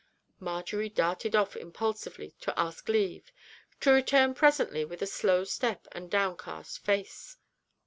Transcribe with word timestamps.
Marjory 0.39 0.89
darted 0.89 1.35
off 1.35 1.55
impulsively 1.55 2.33
to 2.39 2.59
ask 2.59 2.89
leave, 2.89 3.31
to 3.81 3.91
return 3.91 4.33
presently 4.33 4.83
with 4.83 5.03
a 5.03 5.05
slow 5.05 5.43
step 5.43 5.87
and 5.91 6.09
downcast 6.09 6.79
face. 6.83 7.37